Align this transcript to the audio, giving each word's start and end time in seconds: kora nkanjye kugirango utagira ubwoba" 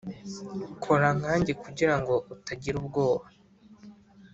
kora 0.83 1.07
nkanjye 1.19 1.53
kugirango 1.63 2.13
utagira 2.35 2.75
ubwoba" 2.81 3.25